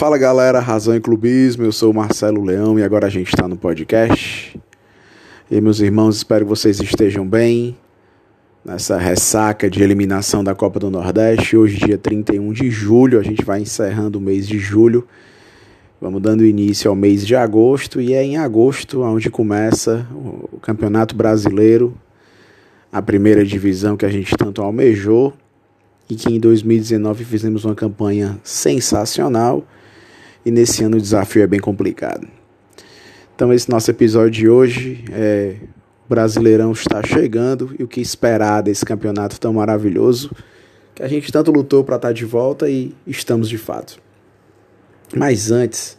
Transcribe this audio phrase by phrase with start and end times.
[0.00, 3.46] Fala galera, Razão e Clubismo, eu sou o Marcelo Leão e agora a gente está
[3.46, 4.58] no podcast.
[5.50, 7.76] E meus irmãos, espero que vocês estejam bem
[8.64, 11.54] nessa ressaca de eliminação da Copa do Nordeste.
[11.54, 15.06] Hoje, dia 31 de julho, a gente vai encerrando o mês de julho.
[16.00, 21.14] Vamos dando início ao mês de agosto e é em agosto onde começa o Campeonato
[21.14, 21.94] Brasileiro,
[22.90, 25.34] a primeira divisão que a gente tanto almejou
[26.08, 29.62] e que em 2019 fizemos uma campanha sensacional
[30.44, 32.26] e nesse ano o desafio é bem complicado.
[33.34, 35.56] Então esse nosso episódio de hoje é
[36.04, 40.30] o Brasileirão está chegando e o que esperar desse campeonato tão maravilhoso
[40.94, 44.00] que a gente tanto lutou para estar tá de volta e estamos de fato.
[45.14, 45.96] Mas antes,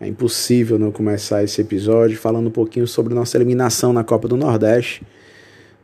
[0.00, 4.36] é impossível não começar esse episódio falando um pouquinho sobre nossa eliminação na Copa do
[4.36, 5.06] Nordeste.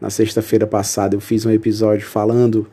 [0.00, 2.66] Na sexta-feira passada eu fiz um episódio falando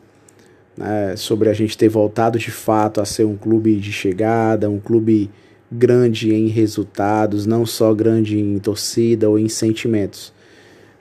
[0.76, 4.78] né, sobre a gente ter voltado de fato a ser um clube de chegada, um
[4.78, 5.30] clube
[5.70, 10.32] grande em resultados, não só grande em torcida ou em sentimentos,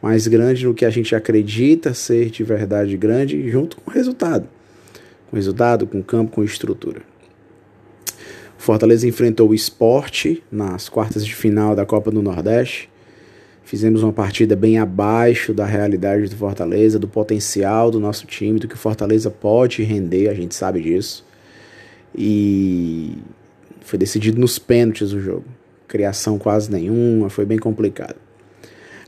[0.01, 4.47] mas grande no que a gente acredita ser de verdade grande, junto com o resultado.
[5.29, 7.01] Com resultado, com campo, com estrutura.
[8.57, 12.89] O Fortaleza enfrentou o esporte nas quartas de final da Copa do Nordeste.
[13.65, 18.67] Fizemos uma partida bem abaixo da realidade do Fortaleza, do potencial do nosso time, do
[18.67, 21.25] que o Fortaleza pode render, a gente sabe disso.
[22.15, 23.17] E
[23.81, 25.45] foi decidido nos pênaltis o jogo.
[25.87, 28.15] Criação quase nenhuma, foi bem complicado.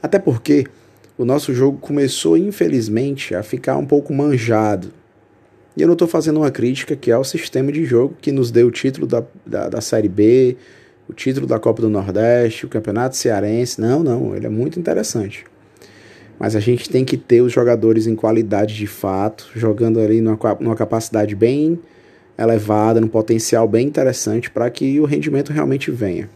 [0.02, 0.66] Até porque
[1.20, 4.92] o nosso jogo começou, infelizmente, a ficar um pouco manjado.
[5.76, 8.50] E eu não estou fazendo uma crítica que é o sistema de jogo que nos
[8.50, 10.58] deu o título da, da, da Série B,
[11.10, 13.80] o título da Copa do Nordeste, o Campeonato Cearense.
[13.80, 15.46] Não, não, ele é muito interessante.
[16.40, 20.38] Mas a gente tem que ter os jogadores em qualidade de fato, jogando ali numa,
[20.60, 21.80] numa capacidade bem
[22.38, 26.30] elevada, num potencial bem interessante para que o rendimento realmente venha.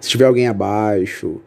[0.00, 1.40] Se tiver alguém abaixo,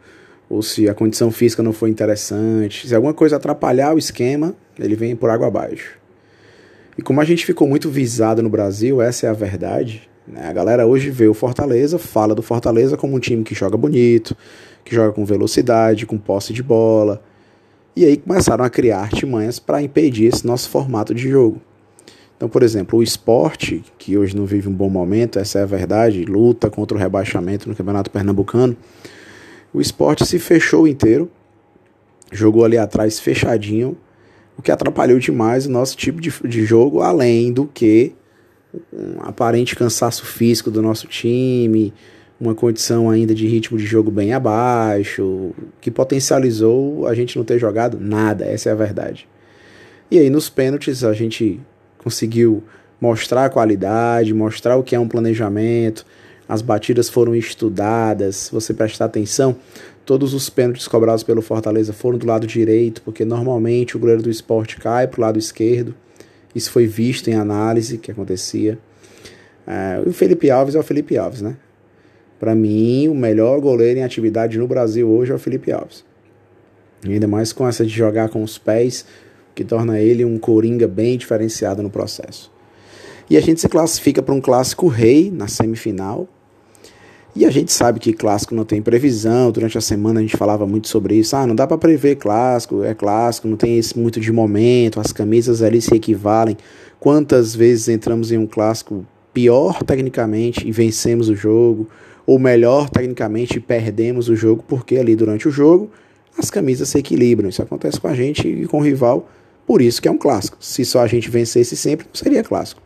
[0.48, 4.96] ou se a condição física não for interessante, se alguma coisa atrapalhar o esquema, ele
[4.96, 5.98] vem por água abaixo.
[6.96, 10.08] E como a gente ficou muito visado no Brasil, essa é a verdade?
[10.32, 14.34] A galera hoje vê o Fortaleza, fala do Fortaleza como um time que joga bonito,
[14.82, 17.22] que joga com velocidade, com posse de bola.
[17.94, 21.60] E aí começaram a criar artimanhas para impedir esse nosso formato de jogo.
[22.36, 25.66] Então, por exemplo, o esporte, que hoje não vive um bom momento, essa é a
[25.66, 28.76] verdade, luta contra o rebaixamento no Campeonato Pernambucano.
[29.72, 31.30] O esporte se fechou inteiro,
[32.32, 33.96] jogou ali atrás fechadinho,
[34.56, 38.14] o que atrapalhou demais o nosso tipo de, de jogo, além do que
[38.92, 41.92] um aparente cansaço físico do nosso time,
[42.40, 47.58] uma condição ainda de ritmo de jogo bem abaixo, que potencializou a gente não ter
[47.58, 49.28] jogado nada, essa é a verdade.
[50.10, 51.60] E aí nos pênaltis a gente
[51.98, 52.62] conseguiu
[53.00, 56.04] mostrar a qualidade, mostrar o que é um planejamento,
[56.48, 59.56] as batidas foram estudadas, se você prestar atenção,
[60.04, 64.30] todos os pênaltis cobrados pelo Fortaleza foram do lado direito, porque normalmente o goleiro do
[64.30, 65.94] esporte cai para o lado esquerdo.
[66.54, 68.78] Isso foi visto em análise que acontecia.
[69.66, 71.56] É, o Felipe Alves é o Felipe Alves, né?
[72.38, 76.04] Para mim, o melhor goleiro em atividade no Brasil hoje é o Felipe Alves.
[77.06, 79.04] E ainda mais com essa de jogar com os pés,
[79.54, 82.52] que torna ele um coringa bem diferenciado no processo.
[83.30, 86.28] E a gente se classifica para um clássico rei na semifinal,
[87.36, 89.50] e a gente sabe que clássico não tem previsão.
[89.50, 91.34] Durante a semana a gente falava muito sobre isso.
[91.34, 95.12] Ah, não dá para prever clássico, é clássico, não tem esse muito de momento, as
[95.12, 96.56] camisas ali se equivalem.
[97.00, 101.88] Quantas vezes entramos em um clássico pior tecnicamente e vencemos o jogo,
[102.24, 105.90] ou melhor tecnicamente e perdemos o jogo, porque ali durante o jogo
[106.38, 107.48] as camisas se equilibram.
[107.48, 109.28] Isso acontece com a gente e com o rival,
[109.66, 110.56] por isso que é um clássico.
[110.60, 112.83] Se só a gente vencesse sempre, não seria clássico.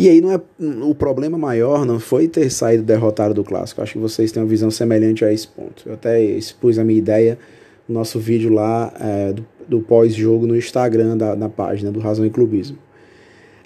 [0.00, 0.40] E aí não é
[0.82, 3.82] o problema maior não foi ter saído derrotado do clássico.
[3.82, 5.82] Acho que vocês têm uma visão semelhante a esse ponto.
[5.84, 7.38] Eu até expus a minha ideia
[7.86, 12.24] no nosso vídeo lá é, do, do pós-jogo no Instagram da, da página do Razão
[12.24, 12.78] e Clubismo.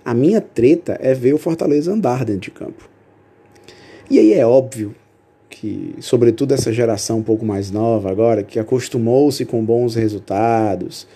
[0.04, 2.90] A minha treta é ver o Fortaleza andar dentro de campo.
[4.10, 4.92] E aí é óbvio
[5.48, 11.06] que, sobretudo essa geração um pouco mais nova agora, que acostumou-se com bons resultados,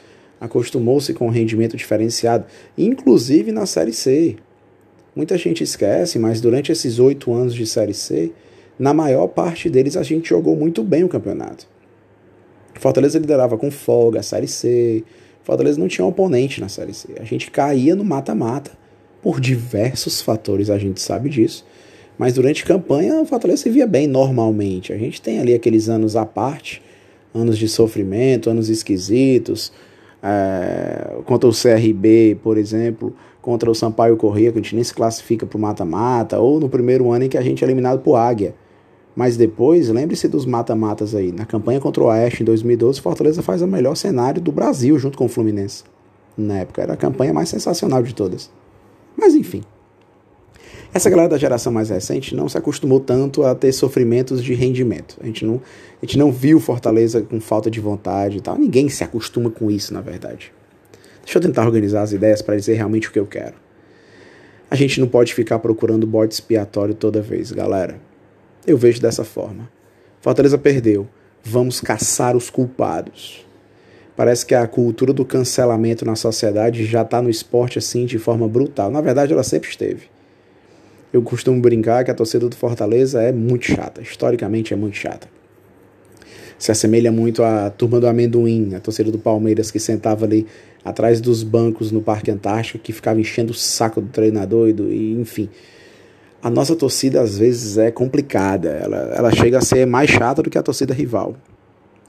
[0.40, 2.44] acostumou-se com rendimento diferenciado,
[2.78, 4.36] inclusive na Série C.
[5.18, 8.30] Muita gente esquece, mas durante esses oito anos de Série C,
[8.78, 11.66] na maior parte deles a gente jogou muito bem o campeonato.
[12.74, 15.02] Fortaleza liderava com folga a Série C.
[15.42, 17.16] Fortaleza não tinha um oponente na Série C.
[17.18, 18.70] A gente caía no mata-mata
[19.20, 21.66] por diversos fatores, a gente sabe disso.
[22.16, 24.92] Mas durante campanha, o Fortaleza se via bem normalmente.
[24.92, 26.80] A gente tem ali aqueles anos à parte,
[27.34, 29.72] anos de sofrimento, anos esquisitos.
[30.22, 33.16] É, contra o CRB, por exemplo,
[33.48, 36.68] contra o Sampaio Corrêa, que a gente nem se classifica para o mata-mata, ou no
[36.68, 38.54] primeiro ano em que a gente é eliminado por Águia.
[39.16, 41.32] Mas depois, lembre-se dos mata-matas aí.
[41.32, 45.16] Na campanha contra o Oeste em 2012, Fortaleza faz o melhor cenário do Brasil junto
[45.16, 45.82] com o Fluminense.
[46.36, 48.50] Na época era a campanha mais sensacional de todas.
[49.16, 49.62] Mas enfim.
[50.92, 55.16] Essa galera da geração mais recente não se acostumou tanto a ter sofrimentos de rendimento.
[55.22, 58.58] A gente não, a gente não viu Fortaleza com falta de vontade e tal.
[58.58, 60.52] Ninguém se acostuma com isso, na verdade.
[61.28, 63.52] Deixa eu tentar organizar as ideias para dizer realmente o que eu quero.
[64.70, 68.00] A gente não pode ficar procurando bode expiatório toda vez, galera.
[68.66, 69.68] Eu vejo dessa forma.
[70.22, 71.06] Fortaleza perdeu.
[71.44, 73.46] Vamos caçar os culpados.
[74.16, 78.48] Parece que a cultura do cancelamento na sociedade já está no esporte assim de forma
[78.48, 78.90] brutal.
[78.90, 80.04] Na verdade, ela sempre esteve.
[81.12, 84.00] Eu costumo brincar que a torcida do Fortaleza é muito chata.
[84.00, 85.28] Historicamente é muito chata.
[86.58, 90.46] Se assemelha muito à turma do amendoim, a torcida do Palmeiras que sentava ali
[90.84, 94.92] atrás dos bancos no Parque Antártico, que ficava enchendo o saco do treinador e, do,
[94.92, 95.48] e enfim
[96.42, 98.68] a nossa torcida às vezes é complicada.
[98.68, 101.36] Ela, ela chega a ser mais chata do que a torcida rival.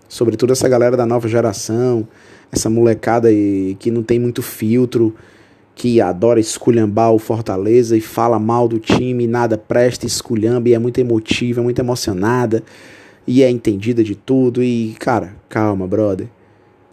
[0.07, 2.07] Sobretudo essa galera da nova geração,
[2.51, 5.15] essa molecada aí que não tem muito filtro,
[5.75, 10.79] que adora esculhambar o Fortaleza e fala mal do time, nada presta, esculhamba e é
[10.79, 12.63] muito emotiva, muito emocionada
[13.25, 14.63] e é entendida de tudo.
[14.63, 16.27] E, cara, calma, brother.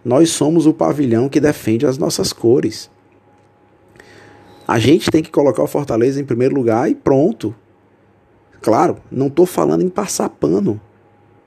[0.07, 2.89] Nós somos o pavilhão que defende as nossas cores.
[4.65, 7.53] A gente tem que colocar o Fortaleza em primeiro lugar e pronto.
[8.63, 10.81] Claro, não estou falando em passar pano,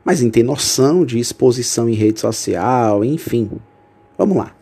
[0.04, 3.50] mas em ter noção de exposição em rede social, enfim.
[4.18, 4.54] Vamos lá.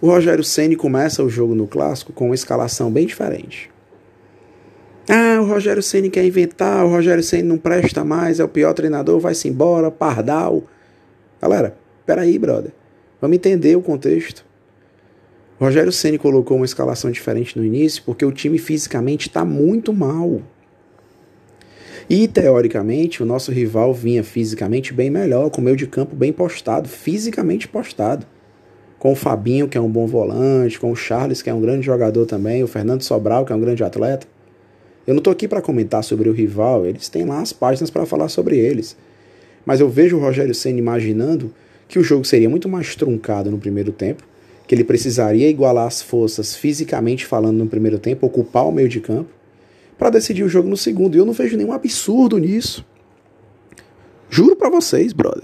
[0.00, 3.70] O Rogério Ceni começa o jogo no clássico com uma escalação bem diferente.
[5.08, 8.72] Ah, o Rogério Ceni quer inventar, o Rogério Ceni não presta mais, é o pior
[8.74, 10.64] treinador, vai-se embora, pardal.
[11.40, 12.79] Galera, peraí, brother.
[13.20, 14.44] Vamos entender o contexto.
[15.60, 20.40] Rogério Ceni colocou uma escalação diferente no início porque o time fisicamente está muito mal.
[22.08, 26.32] E teoricamente o nosso rival vinha fisicamente bem melhor, com o meio de campo bem
[26.32, 28.26] postado, fisicamente postado.
[28.98, 31.86] Com o Fabinho, que é um bom volante, com o Charles, que é um grande
[31.86, 34.26] jogador também, o Fernando Sobral, que é um grande atleta.
[35.06, 38.04] Eu não estou aqui para comentar sobre o rival, eles têm lá as páginas para
[38.04, 38.96] falar sobre eles.
[39.64, 41.52] Mas eu vejo o Rogério Ceni imaginando
[41.90, 44.22] que o jogo seria muito mais truncado no primeiro tempo
[44.64, 49.00] que ele precisaria igualar as forças fisicamente falando no primeiro tempo, ocupar o meio de
[49.00, 49.28] campo,
[49.98, 51.16] para decidir o jogo no segundo.
[51.16, 52.86] E eu não vejo nenhum absurdo nisso.
[54.30, 55.42] Juro para vocês, brother.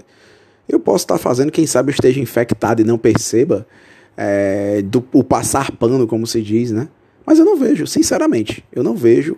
[0.69, 3.67] Eu posso estar fazendo, quem sabe eu esteja infectado e não perceba
[4.15, 6.87] é, do, o passar pano, como se diz, né?
[7.25, 9.35] Mas eu não vejo, sinceramente, eu não vejo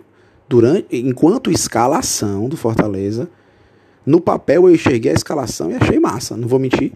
[0.48, 3.28] durante, enquanto escalação do Fortaleza,
[4.10, 6.92] no papel eu enxerguei a escalação e achei massa, não vou mentir.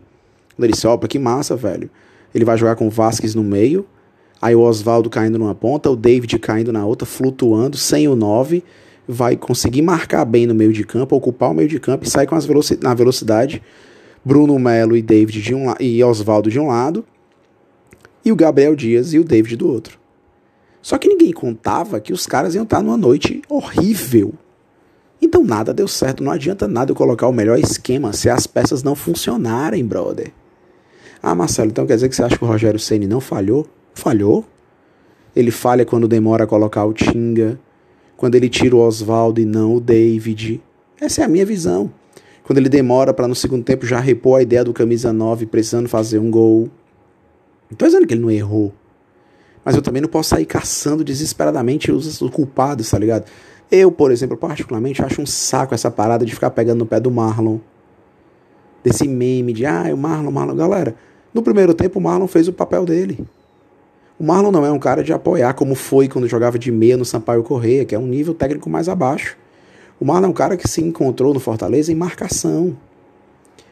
[0.59, 1.89] Eu disse, opa, que massa, velho.
[2.35, 3.87] Ele vai jogar com o Vasquez no meio.
[4.43, 8.65] Aí o Oswaldo caindo numa ponta, o David caindo na outra, flutuando, sem o 9.
[9.07, 12.27] Vai conseguir marcar bem no meio de campo, ocupar o meio de campo e sair
[12.27, 13.63] com as veloci na velocidade.
[14.25, 17.05] Bruno Melo e David de um e Oswaldo de um lado.
[18.25, 19.99] E o Gabriel Dias e o David do outro.
[20.83, 24.35] Só que ninguém contava que os caras iam estar numa noite horrível.
[25.25, 28.83] Então nada deu certo, não adianta nada eu colocar o melhor esquema se as peças
[28.83, 30.31] não funcionarem, brother.
[31.23, 33.67] Ah, Marcelo, então quer dizer que você acha que o Rogério Ceni não falhou?
[33.95, 34.45] Falhou.
[35.35, 37.59] Ele falha quando demora a colocar o Tinga,
[38.19, 40.63] quando ele tira o Oswaldo e não o David.
[41.01, 41.91] Essa é a minha visão.
[42.43, 45.89] Quando ele demora para no segundo tempo já repor a ideia do camisa 9 precisando
[45.89, 46.69] fazer um gol.
[47.71, 48.75] Não estou dizendo que ele não errou.
[49.65, 53.25] Mas eu também não posso sair caçando desesperadamente os culpados, tá ligado?
[53.71, 57.11] Eu, por exemplo, particularmente acho um saco essa parada de ficar pegando no pé do
[57.11, 57.59] Marlon.
[58.83, 60.55] Desse meme de, ah, o Marlon, Marlon.
[60.55, 60.95] Galera,
[61.33, 63.27] no primeiro tempo, o Marlon fez o papel dele.
[64.19, 67.05] O Marlon não é um cara de apoiar, como foi quando jogava de meia no
[67.05, 69.37] Sampaio Correia, que é um nível técnico mais abaixo.
[69.99, 72.77] O Marlon é um cara que se encontrou no Fortaleza em marcação.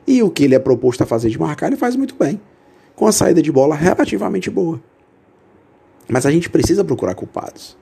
[0.06, 2.40] E o que ele é proposto a fazer de marcar, ele faz muito bem.
[2.96, 4.80] Com a saída de bola relativamente boa.
[6.08, 7.76] Mas a gente precisa procurar culpados.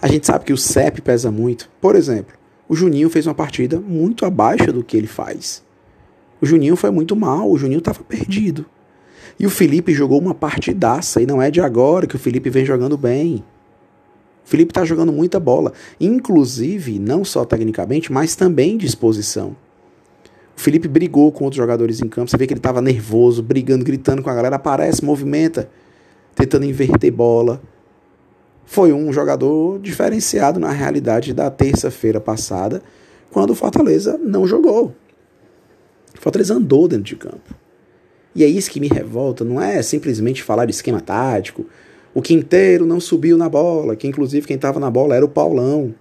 [0.00, 1.68] A gente sabe que o CEP pesa muito.
[1.80, 2.34] Por exemplo,
[2.68, 5.62] o Juninho fez uma partida muito abaixo do que ele faz.
[6.40, 8.64] O Juninho foi muito mal, o Juninho estava perdido.
[9.40, 12.64] E o Felipe jogou uma partidaça, e não é de agora que o Felipe vem
[12.64, 13.44] jogando bem.
[14.44, 19.56] O Felipe está jogando muita bola, inclusive, não só tecnicamente, mas também de exposição.
[20.56, 23.84] O Felipe brigou com outros jogadores em campo, você vê que ele estava nervoso, brigando,
[23.84, 25.68] gritando com a galera, aparece, movimenta,
[26.34, 27.60] tentando inverter bola.
[28.70, 32.82] Foi um jogador diferenciado na realidade da terça-feira passada,
[33.30, 34.94] quando o Fortaleza não jogou.
[36.14, 37.54] O Fortaleza andou dentro de campo.
[38.34, 41.64] E é isso que me revolta, não é simplesmente falar de esquema tático
[42.14, 45.94] O Quinteiro não subiu na bola, que inclusive quem estava na bola era o Paulão.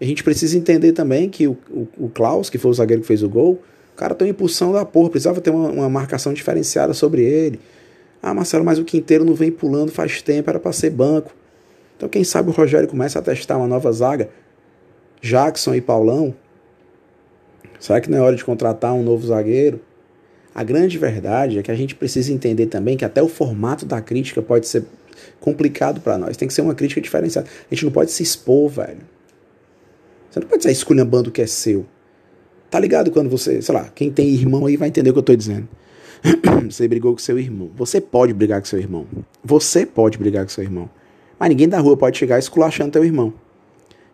[0.00, 3.08] A gente precisa entender também que o, o, o, Klaus, que foi o zagueiro que
[3.08, 3.62] fez o gol,
[3.94, 7.60] o cara tem uma impulsão da porra, precisava ter uma, uma marcação diferenciada sobre ele.
[8.20, 11.32] Ah, Marcelo, mas o Quinteiro não vem pulando faz tempo, era para ser banco.
[11.96, 14.28] Então, quem sabe o Rogério começa a testar uma nova zaga,
[15.20, 16.34] Jackson e Paulão.
[17.80, 19.80] Será que não é hora de contratar um novo zagueiro?
[20.54, 24.00] A grande verdade é que a gente precisa entender também que até o formato da
[24.00, 24.84] crítica pode ser
[25.40, 26.36] complicado para nós.
[26.36, 27.48] Tem que ser uma crítica diferenciada.
[27.70, 29.00] A gente não pode se expor, velho.
[30.30, 31.86] Você não pode sair esculhambando o que é seu.
[32.70, 35.22] Tá ligado quando você, sei lá, quem tem irmão aí vai entender o que eu
[35.22, 35.68] tô dizendo.
[36.68, 37.70] você brigou com seu irmão.
[37.76, 39.06] Você pode brigar com seu irmão.
[39.44, 40.90] Você pode brigar com seu irmão.
[41.38, 43.32] Mas ninguém da rua pode chegar esculachando teu irmão.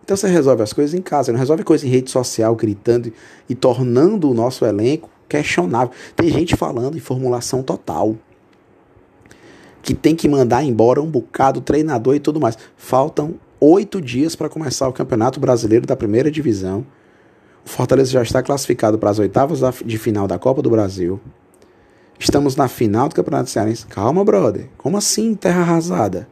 [0.05, 3.13] Então você resolve as coisas em casa, não resolve coisa em rede social, gritando
[3.49, 5.91] e tornando o nosso elenco questionável.
[6.17, 8.17] Tem gente falando em formulação total.
[9.81, 12.59] Que tem que mandar embora um bocado treinador e tudo mais.
[12.77, 16.85] Faltam oito dias para começar o Campeonato Brasileiro da Primeira Divisão.
[17.65, 21.21] O Fortaleza já está classificado para as oitavas de final da Copa do Brasil.
[22.19, 23.87] Estamos na final do Campeonato Cearense.
[23.87, 24.69] Calma, brother.
[24.77, 26.29] Como assim, terra arrasada?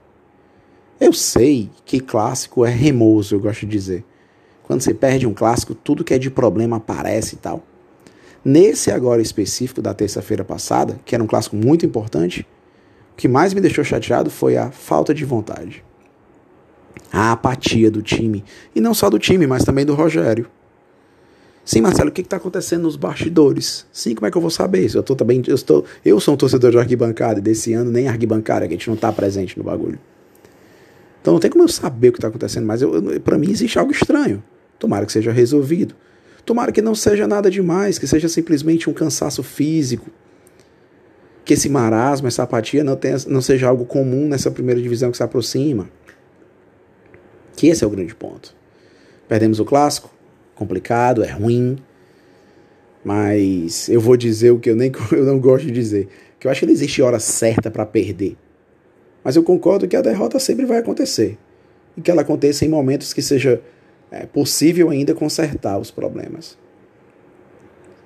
[1.00, 4.04] Eu sei que clássico é remoso, eu gosto de dizer.
[4.62, 7.64] Quando você perde um clássico, tudo que é de problema aparece e tal.
[8.44, 12.46] Nesse agora específico da terça-feira passada, que era um clássico muito importante,
[13.14, 15.82] o que mais me deixou chateado foi a falta de vontade.
[17.10, 18.44] A apatia do time.
[18.74, 20.48] E não só do time, mas também do Rogério.
[21.64, 23.86] Sim, Marcelo, o que está acontecendo nos bastidores?
[23.90, 24.98] Sim, como é que eu vou saber isso?
[24.98, 28.06] Eu, tô também, eu, estou, eu sou um torcedor de arquibancada e desse ano nem
[28.06, 29.98] arquibancada, que a gente não está presente no bagulho.
[31.20, 32.80] Então não tem como eu saber o que está acontecendo, mas
[33.22, 34.42] para mim existe algo estranho.
[34.78, 35.94] Tomara que seja resolvido.
[36.44, 40.10] Tomara que não seja nada demais, que seja simplesmente um cansaço físico.
[41.44, 45.16] Que esse marasmo, essa apatia não, tenha, não seja algo comum nessa primeira divisão que
[45.16, 45.90] se aproxima.
[47.54, 48.54] Que esse é o grande ponto.
[49.28, 50.10] Perdemos o clássico,
[50.54, 51.78] complicado, é ruim.
[53.04, 56.08] Mas eu vou dizer o que eu nem eu não gosto de dizer.
[56.38, 58.36] Que eu acho que não existe hora certa para perder.
[59.22, 61.38] Mas eu concordo que a derrota sempre vai acontecer.
[61.96, 63.60] E que ela aconteça em momentos que seja
[64.10, 66.58] é, possível ainda consertar os problemas.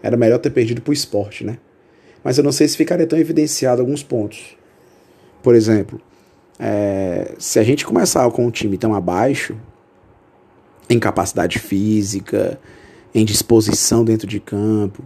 [0.02, 1.58] Era melhor ter perdido para o esporte, né?
[2.22, 4.56] Mas eu não sei se ficaria tão evidenciado alguns pontos.
[5.42, 6.00] Por exemplo,
[6.58, 9.56] é, se a gente começar com um time tão abaixo,
[10.88, 12.58] em capacidade física,
[13.14, 15.02] em disposição dentro de campo,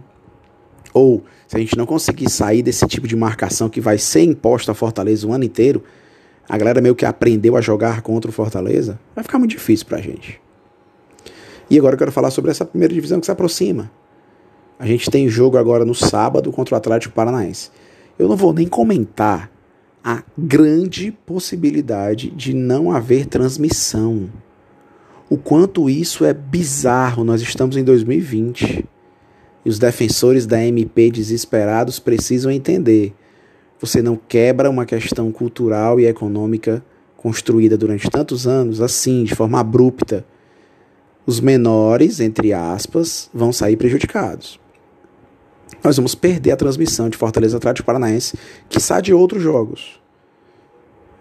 [0.93, 4.71] ou se a gente não conseguir sair desse tipo de marcação que vai ser imposta
[4.71, 5.83] a Fortaleza o ano inteiro,
[6.47, 9.99] a galera meio que aprendeu a jogar contra o Fortaleza, vai ficar muito difícil pra
[9.99, 10.41] gente.
[11.69, 13.91] E agora eu quero falar sobre essa primeira divisão que se aproxima.
[14.79, 17.69] A gente tem jogo agora no sábado contra o Atlético Paranaense.
[18.17, 19.51] Eu não vou nem comentar
[20.03, 24.29] a grande possibilidade de não haver transmissão.
[25.29, 27.23] O quanto isso é bizarro.
[27.23, 28.85] Nós estamos em 2020
[29.65, 33.13] e os defensores da MP desesperados precisam entender.
[33.79, 36.83] Você não quebra uma questão cultural e econômica
[37.15, 40.25] construída durante tantos anos assim, de forma abrupta.
[41.25, 44.59] Os menores, entre aspas, vão sair prejudicados.
[45.83, 48.37] Nós vamos perder a transmissão de Fortaleza Atlético Paranaense,
[48.67, 49.99] que sai de outros jogos.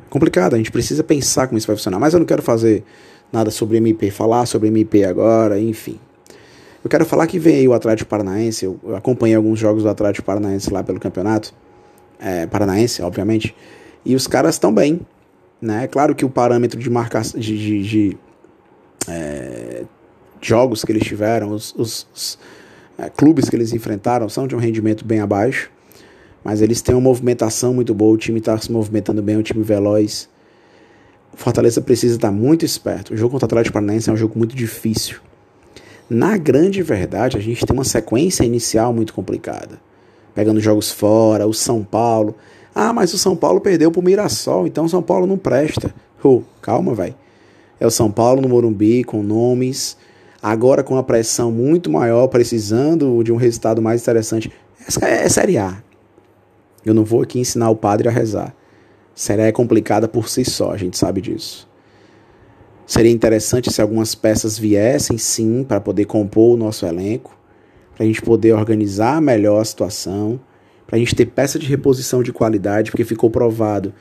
[0.09, 1.99] Complicado, a gente precisa pensar como isso vai funcionar.
[1.99, 2.83] Mas eu não quero fazer
[3.33, 6.01] nada sobre MP, falar sobre MP agora, enfim.
[6.83, 10.73] Eu quero falar que veio o Atlético Paranaense, eu acompanhei alguns jogos do Atlético Paranaense
[10.73, 11.53] lá pelo campeonato,
[12.21, 13.55] é, paranaense, obviamente,
[14.05, 15.01] e os caras estão bem.
[15.61, 15.85] Né?
[15.85, 18.19] É claro que o parâmetro de marcação de, de, de
[19.09, 19.85] é,
[20.41, 22.39] jogos que eles tiveram, os, os, os
[22.97, 25.71] é, clubes que eles enfrentaram são de um rendimento bem abaixo,
[26.45, 29.43] mas eles têm uma movimentação muito boa, o time está se movimentando bem, é um
[29.43, 30.29] time veloz.
[31.33, 33.15] O Fortaleza precisa estar muito esperto.
[33.15, 35.19] O jogo contra o Atlético Paranaense é um jogo muito difícil.
[36.09, 39.79] Na grande verdade, a gente tem uma sequência inicial muito complicada.
[40.35, 42.35] Pegando jogos fora, o São Paulo.
[42.75, 45.95] Ah, mas o São Paulo perdeu pro Mirassol, então o São Paulo não presta.
[46.63, 47.15] Calma, vai.
[47.79, 49.97] É o São Paulo no Morumbi, com nomes,
[50.43, 54.51] agora com a pressão muito maior, precisando de um resultado mais interessante.
[54.87, 55.83] Essa é Série A.
[56.85, 58.55] Eu não vou aqui ensinar o padre a rezar.
[59.15, 61.68] Série A é complicada por si só, a gente sabe disso.
[62.89, 67.39] Seria interessante se algumas peças viessem, sim, para poder compor o nosso elenco,
[67.95, 70.41] para a gente poder organizar melhor a situação,
[70.87, 73.93] para a gente ter peça de reposição de qualidade, porque ficou provado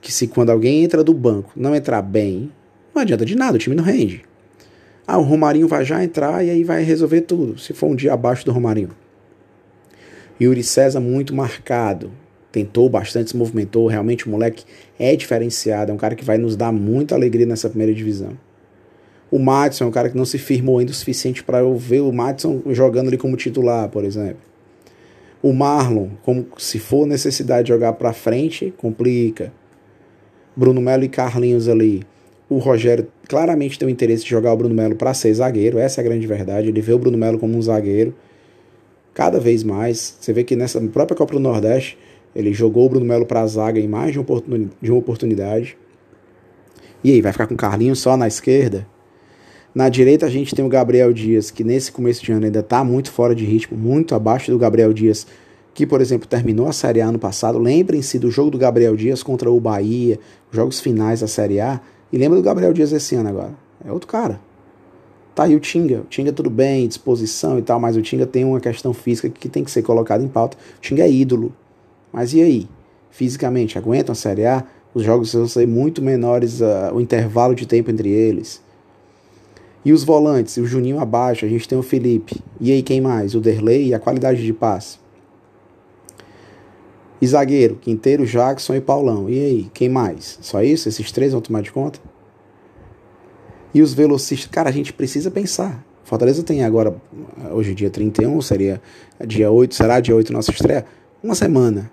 [0.00, 2.50] que se quando alguém entra do banco não entrar bem,
[2.92, 4.24] não adianta de nada, o time não rende.
[5.06, 8.12] Ah, o Romarinho vai já entrar e aí vai resolver tudo, se for um dia
[8.12, 8.90] abaixo do Romarinho.
[10.40, 12.10] Yuri César muito marcado,
[12.56, 13.86] tentou bastante, se movimentou.
[13.86, 14.64] Realmente o moleque
[14.98, 18.30] é diferenciado, é um cara que vai nos dar muita alegria nessa primeira divisão.
[19.30, 22.00] O Madison é um cara que não se firmou ainda o suficiente para eu ver
[22.00, 24.38] o Madison jogando ali como titular, por exemplo.
[25.42, 29.52] O Marlon, como se for necessidade de jogar para frente, complica.
[30.56, 32.04] Bruno Melo e Carlinhos ali.
[32.48, 36.00] O Rogério claramente tem o interesse de jogar o Bruno Melo para ser zagueiro, essa
[36.00, 36.68] é a grande verdade.
[36.68, 38.14] Ele vê o Bruno Melo como um zagueiro.
[39.12, 41.98] Cada vez mais, você vê que nessa própria Copa do Nordeste,
[42.36, 44.18] ele jogou o Bruno Melo para a zaga em mais de
[44.90, 45.76] uma oportunidade.
[47.02, 48.86] E aí, vai ficar com o Carlinhos só na esquerda?
[49.74, 52.84] Na direita a gente tem o Gabriel Dias, que nesse começo de ano ainda está
[52.84, 55.26] muito fora de ritmo, muito abaixo do Gabriel Dias,
[55.74, 57.58] que, por exemplo, terminou a Série A ano passado.
[57.58, 60.18] Lembrem-se do jogo do Gabriel Dias contra o Bahia,
[60.50, 61.80] os jogos finais da Série A.
[62.12, 63.54] E lembra do Gabriel Dias esse ano agora.
[63.84, 64.40] É outro cara.
[65.34, 66.00] Tá aí o Tinga.
[66.00, 69.50] O Tinga tudo bem, disposição e tal, mas o Tinga tem uma questão física que
[69.50, 70.56] tem que ser colocada em pauta.
[70.78, 71.52] O Tinga é ídolo.
[72.16, 72.66] Mas e aí?
[73.10, 74.64] Fisicamente, aguentam a Série A?
[74.94, 78.62] Os jogos vão ser muito menores, uh, o intervalo de tempo entre eles.
[79.84, 82.42] E os volantes, o Juninho abaixo, a gente tem o Felipe.
[82.58, 83.34] E aí quem mais?
[83.34, 84.98] O Derlei e a qualidade de passe.
[87.20, 89.28] E zagueiro, Quinteiro, Jackson e Paulão.
[89.28, 90.38] E aí, quem mais?
[90.40, 90.88] Só isso?
[90.88, 92.00] Esses três vão tomar de conta?
[93.74, 95.84] E os velocistas, cara, a gente precisa pensar.
[96.02, 96.96] Fortaleza tem agora,
[97.52, 98.80] hoje dia 31, seria
[99.22, 100.86] dia 8, será dia 8 nossa estreia?
[101.22, 101.90] Uma semana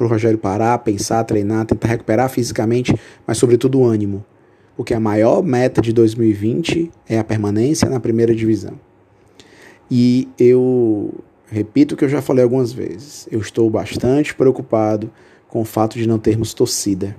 [0.00, 2.94] para o Rogério parar, pensar, treinar, tentar recuperar fisicamente,
[3.26, 4.24] mas sobretudo o ânimo
[4.80, 8.80] porque a maior meta de 2020 é a permanência na primeira divisão.
[9.90, 11.12] E eu
[11.50, 15.10] repito o que eu já falei algumas vezes, eu estou bastante preocupado
[15.48, 17.14] com o fato de não termos torcida.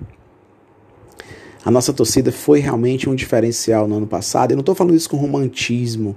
[1.64, 4.50] A nossa torcida foi realmente um diferencial no ano passado.
[4.50, 6.16] Eu não estou falando isso com romantismo.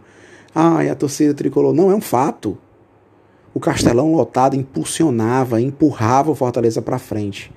[0.54, 1.74] Ah, a torcida tricolor.
[1.74, 2.56] Não, é um fato.
[3.54, 7.52] O Castelão lotado impulsionava, empurrava o Fortaleza para frente.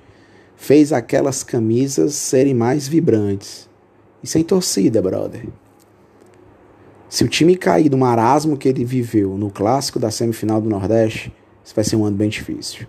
[0.56, 3.68] Fez aquelas camisas serem mais vibrantes.
[4.22, 5.48] E sem torcida, brother.
[7.08, 11.32] Se o time cair do marasmo que ele viveu no clássico da semifinal do Nordeste,
[11.64, 12.86] isso vai ser um ano bem difícil.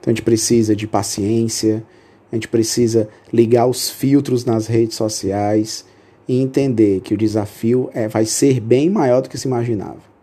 [0.00, 1.84] Então a gente precisa de paciência,
[2.32, 5.84] a gente precisa ligar os filtros nas redes sociais
[6.26, 10.15] e entender que o desafio é, vai ser bem maior do que se imaginava.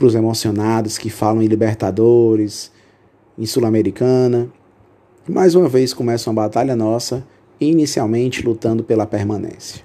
[0.00, 2.72] Para os emocionados que falam em Libertadores,
[3.36, 4.50] em Sul-Americana,
[5.28, 7.22] mais uma vez começa uma batalha nossa
[7.60, 9.84] inicialmente lutando pela permanência.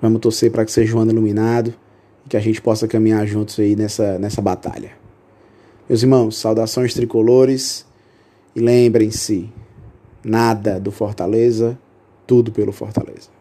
[0.00, 1.74] Vamos torcer para que seja um ano iluminado
[2.24, 4.92] e que a gente possa caminhar juntos aí nessa, nessa batalha.
[5.88, 7.84] Meus irmãos, saudações tricolores
[8.54, 9.52] e lembrem-se:
[10.22, 11.76] nada do Fortaleza,
[12.24, 13.37] tudo pelo Fortaleza.